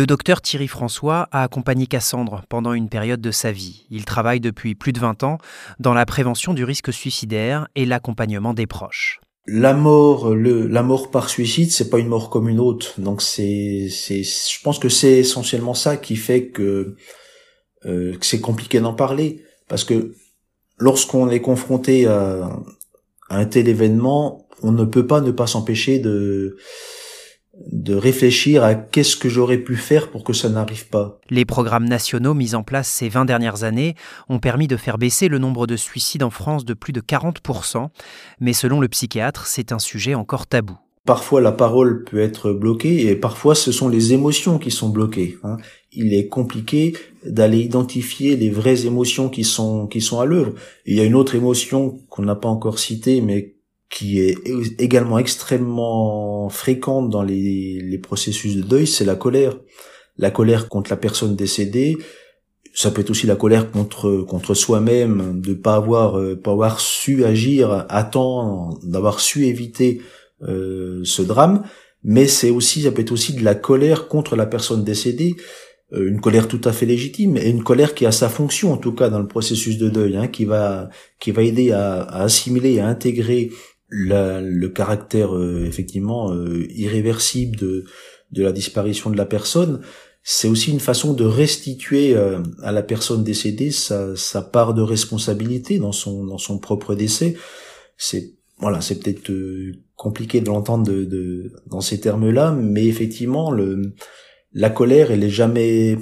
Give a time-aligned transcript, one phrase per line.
[0.00, 3.84] Le docteur Thierry François a accompagné Cassandre pendant une période de sa vie.
[3.90, 5.36] Il travaille depuis plus de 20 ans
[5.78, 9.20] dans la prévention du risque suicidaire et l'accompagnement des proches.
[9.46, 12.98] La mort, la mort par suicide, c'est pas une mort comme une autre.
[12.98, 16.96] Donc je pense que c'est essentiellement ça qui fait que,
[17.84, 20.14] euh, que c'est compliqué d'en parler, parce que
[20.78, 22.58] lorsqu'on est confronté à
[23.28, 26.56] un tel événement, on ne peut pas ne pas s'empêcher de
[27.66, 31.18] de réfléchir à qu'est-ce que j'aurais pu faire pour que ça n'arrive pas.
[31.28, 33.94] Les programmes nationaux mis en place ces 20 dernières années
[34.28, 37.88] ont permis de faire baisser le nombre de suicides en France de plus de 40%,
[38.40, 40.78] mais selon le psychiatre, c'est un sujet encore tabou.
[41.06, 45.38] Parfois la parole peut être bloquée et parfois ce sont les émotions qui sont bloquées.
[45.42, 45.56] Hein.
[45.92, 50.52] Il est compliqué d'aller identifier les vraies émotions qui sont qui sont à l'œuvre.
[50.84, 53.54] Il y a une autre émotion qu'on n'a pas encore citée mais
[53.90, 54.38] qui est
[54.78, 59.58] également extrêmement fréquente dans les, les processus de deuil, c'est la colère.
[60.16, 61.96] La colère contre la personne décédée,
[62.72, 66.80] ça peut être aussi la colère contre contre soi-même de pas avoir euh, pas avoir
[66.80, 70.00] su agir à temps, d'avoir su éviter
[70.42, 71.64] euh, ce drame,
[72.04, 75.36] mais c'est aussi ça peut être aussi de la colère contre la personne décédée,
[75.92, 78.76] euh, une colère tout à fait légitime et une colère qui a sa fonction en
[78.76, 82.22] tout cas dans le processus de deuil, hein, qui va qui va aider à, à
[82.22, 83.50] assimiler, à intégrer
[83.90, 87.84] le caractère euh, effectivement euh, irréversible de,
[88.30, 89.80] de la disparition de la personne,
[90.22, 94.82] c'est aussi une façon de restituer euh, à la personne décédée sa, sa, part de
[94.82, 97.36] responsabilité dans son dans son propre décès.
[97.96, 99.32] C'est voilà, c'est peut-être
[99.96, 103.94] compliqué de l'entendre de, de, dans ces termes-là, mais effectivement, le,
[104.52, 105.96] la colère, elle est jamais,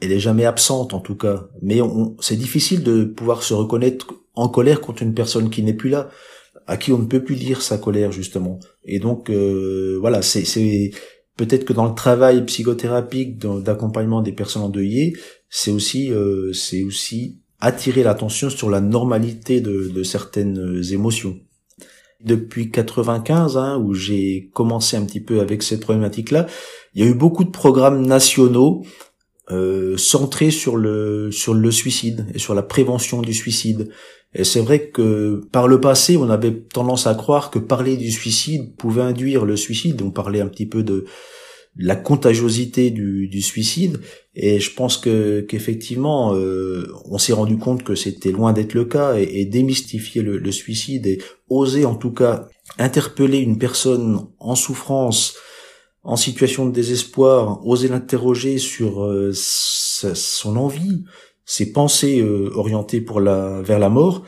[0.00, 1.48] elle est jamais absente en tout cas.
[1.62, 1.80] Mais
[2.20, 6.10] c'est difficile de pouvoir se reconnaître en colère contre une personne qui n'est plus là
[6.66, 8.58] à qui on ne peut plus dire sa colère justement.
[8.84, 10.90] Et donc euh, voilà, c'est
[11.36, 15.14] peut-être que dans le travail psychothérapique d'accompagnement des personnes endeuillées,
[15.48, 21.38] c'est aussi euh, c'est aussi attirer l'attention sur la normalité de, de certaines émotions.
[22.24, 26.46] Depuis 95, hein, où j'ai commencé un petit peu avec cette problématique-là,
[26.94, 28.82] il y a eu beaucoup de programmes nationaux
[29.50, 33.90] euh, centrés sur le sur le suicide et sur la prévention du suicide.
[34.32, 38.10] Et c'est vrai que par le passé, on avait tendance à croire que parler du
[38.10, 40.02] suicide pouvait induire le suicide.
[40.02, 41.04] On parlait un petit peu de
[41.76, 44.00] la contagiosité du, du suicide,
[44.34, 48.84] et je pense que qu'effectivement, euh, on s'est rendu compte que c'était loin d'être le
[48.84, 51.18] cas, et, démystifier le, le, suicide et
[51.48, 55.36] oser en tout cas interpeller une personne en souffrance,
[56.02, 61.04] en situation de désespoir, oser l'interroger sur euh, son envie,
[61.44, 64.24] ses pensées euh, orientées pour la vers la mort,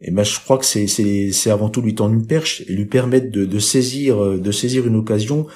[0.00, 2.62] et eh ben je crois que c'est c'est c'est avant tout lui tendre une perche
[2.68, 5.46] et lui permettre de, de saisir euh, de saisir une occasion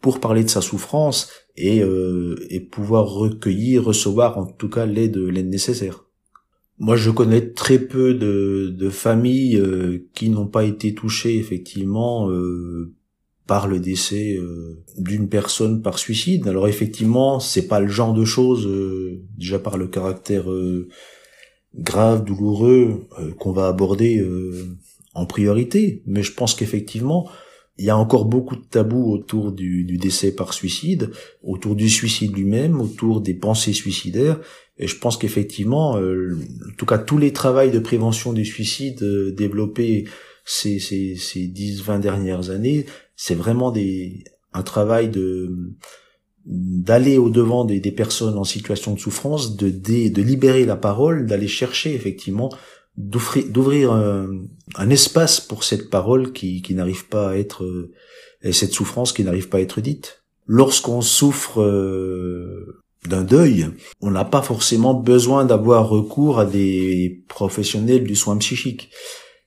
[0.00, 5.18] pour parler de sa souffrance et euh, et pouvoir recueillir recevoir en tout cas l'aide
[5.18, 6.06] l'aide nécessaire.
[6.78, 9.62] Moi, je connais très peu de, de familles
[10.12, 12.28] qui n'ont pas été touchées effectivement
[13.46, 16.48] par le décès euh, d'une personne par suicide.
[16.48, 20.88] Alors effectivement, c'est pas le genre de choses euh, déjà par le caractère euh,
[21.74, 24.24] grave, douloureux qu'on va aborder
[25.12, 27.28] en priorité, mais je pense qu'effectivement,
[27.78, 31.10] il y a encore beaucoup de tabous autour du, décès par suicide,
[31.42, 34.38] autour du suicide lui-même, autour des pensées suicidaires,
[34.78, 39.04] et je pense qu'effectivement, en tout cas tous les travaux de prévention du suicide
[39.34, 40.04] développés
[40.44, 42.86] ces, ces, ces 10-20 dernières années,
[43.16, 45.74] c'est vraiment des, un travail de
[46.46, 51.48] d'aller au devant des, personnes en situation de souffrance, de, de, libérer la parole, d'aller
[51.48, 52.50] chercher effectivement,
[52.98, 57.88] d'ouvrir, d'ouvrir un, espace pour cette parole qui, qui n'arrive pas à être,
[58.42, 60.22] et cette souffrance qui n'arrive pas à être dite.
[60.46, 63.70] Lorsqu'on souffre euh, d'un deuil,
[64.02, 68.90] on n'a pas forcément besoin d'avoir recours à des professionnels du soin psychique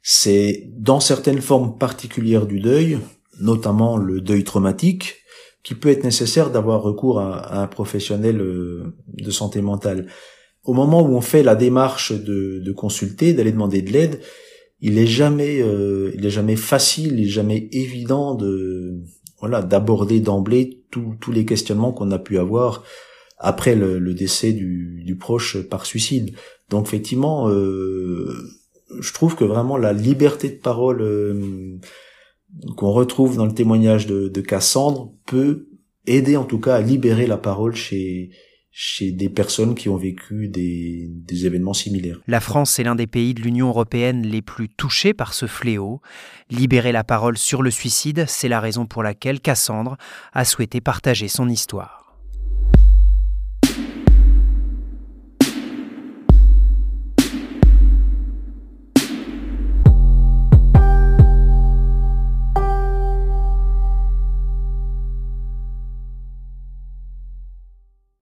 [0.10, 2.98] c'est dans certaines formes particulières du deuil,
[3.40, 5.16] notamment le deuil traumatique,
[5.64, 10.07] qui peut être nécessaire d'avoir recours à, un professionnel euh, de santé mentale.
[10.63, 14.19] Au moment où on fait la démarche de, consulter, d'aller demander de l'aide,
[14.80, 19.01] il est jamais, euh, il est jamais facile, il est jamais évident de,
[19.39, 22.84] voilà, d'aborder d'emblée tous les questionnements qu'on a pu avoir
[23.38, 26.36] après le, décès du, proche par suicide.
[26.69, 28.36] Donc effectivement, euh,
[29.00, 31.78] je trouve que vraiment la liberté de parole euh,
[32.76, 35.70] qu'on retrouve dans le témoignage de, Cassandre peut
[36.06, 38.32] aider en tout cas à libérer la parole chez
[38.80, 42.22] chez des personnes qui ont vécu des, des événements similaires.
[42.28, 46.00] La France est l'un des pays de l'Union européenne les plus touchés par ce fléau.
[46.52, 49.98] Libérer la parole sur le suicide, c'est la raison pour laquelle Cassandre
[50.32, 51.97] a souhaité partager son histoire.